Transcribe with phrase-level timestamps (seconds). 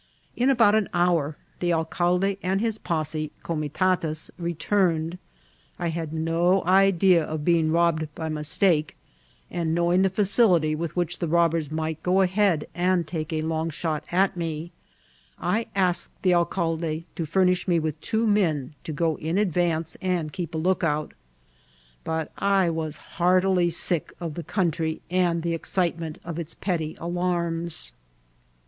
[0.35, 5.19] In about an hour the alcalde and his posse oomitatus returned.
[5.77, 8.97] I had^no idea of being robbed by mistake;
[9.51, 13.69] and, knowing the facility with which the robbers might go ahead and take a long
[13.69, 14.71] shot at me,
[15.37, 19.97] I asked the al* calde to finrnish me with two m&OL to go in advance
[20.01, 21.13] and keep a lookout;
[22.03, 27.91] but I was heartily sick of the country and the excitement of its petty alarms.